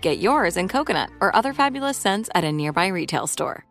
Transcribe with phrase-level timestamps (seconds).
[0.00, 3.64] Get yours in coconut or other fabulous scents at a nearby retail store.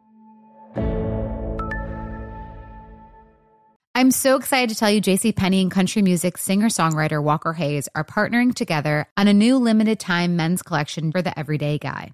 [3.95, 8.05] I'm so excited to tell you JC Penney and country music singer-songwriter Walker Hayes are
[8.05, 12.13] partnering together on a new limited time men's collection for the everyday guy.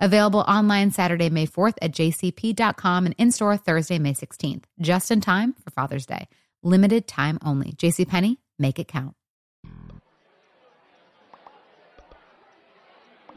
[0.00, 5.20] Available online Saturday, May 4th at jcp.com and in store Thursday, May 16th, just in
[5.20, 6.28] time for Father's Day.
[6.62, 7.72] Limited time only.
[7.72, 9.16] JCPenney, make it count.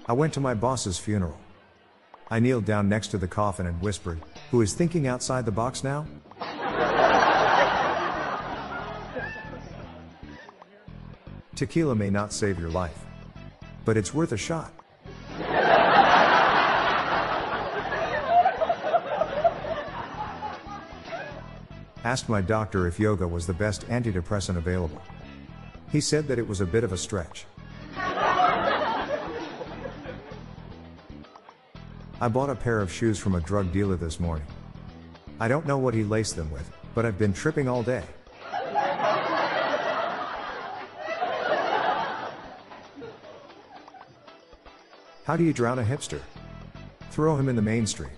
[0.08, 1.40] I went to my boss's funeral.
[2.30, 5.84] I kneeled down next to the coffin and whispered, Who is thinking outside the box
[5.84, 6.06] now?
[11.56, 13.06] Tequila may not save your life,
[13.84, 14.74] but it's worth a shot.
[22.04, 25.02] Asked my doctor if yoga was the best antidepressant available.
[25.92, 27.46] He said that it was a bit of a stretch.
[32.20, 34.46] I bought a pair of shoes from a drug dealer this morning.
[35.40, 38.04] I don't know what he laced them with, but I've been tripping all day.
[45.24, 46.20] How do you drown a hipster?
[47.12, 48.12] Throw him in the mainstream.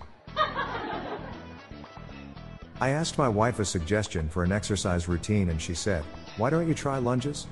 [2.84, 6.04] I asked my wife a suggestion for an exercise routine and she said,
[6.36, 7.46] Why don't you try lunges?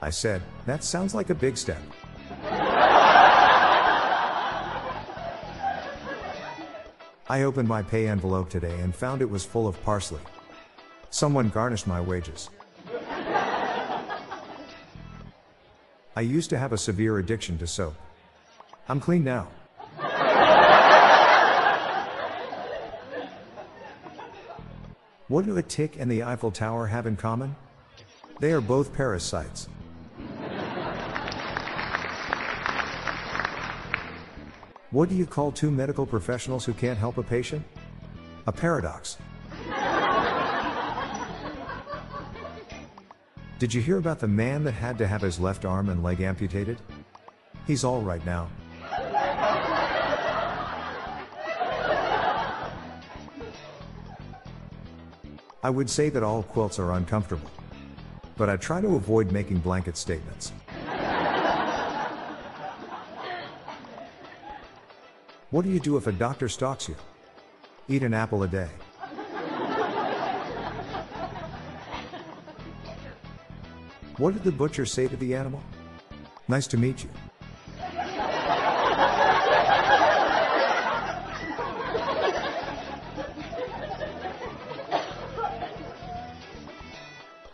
[0.00, 1.82] I said, That sounds like a big step.
[7.28, 10.22] I opened my pay envelope today and found it was full of parsley.
[11.10, 12.48] Someone garnished my wages.
[16.16, 17.94] I used to have a severe addiction to soap.
[18.88, 19.48] I'm clean now.
[25.28, 27.56] What do a tick and the Eiffel Tower have in common?
[28.38, 29.68] They are both parasites.
[34.92, 37.64] What do you call two medical professionals who can't help a patient?
[38.46, 39.18] A paradox.
[43.58, 46.20] Did you hear about the man that had to have his left arm and leg
[46.20, 46.78] amputated?
[47.66, 48.48] He's all right now.
[55.62, 57.50] I would say that all quilts are uncomfortable.
[58.36, 60.52] But I try to avoid making blanket statements.
[65.50, 66.96] What do you do if a doctor stalks you?
[67.88, 68.68] Eat an apple a day.
[74.18, 75.62] What did the butcher say to the animal?
[76.48, 77.10] Nice to meet you.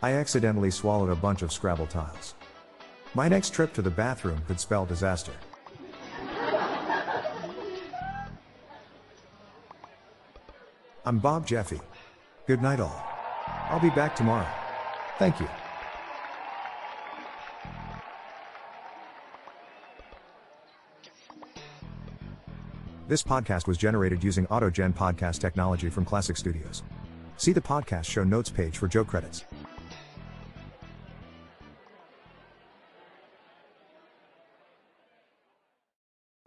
[0.03, 2.35] I accidentally swallowed a bunch of Scrabble tiles.
[3.13, 5.31] My next trip to the bathroom could spell disaster.
[11.05, 11.79] I'm Bob Jeffy.
[12.47, 13.01] Good night, all.
[13.69, 14.47] I'll be back tomorrow.
[15.19, 15.47] Thank you.
[23.07, 26.83] This podcast was generated using AutoGen podcast technology from Classic Studios.
[27.37, 29.45] See the podcast show notes page for Joe credits.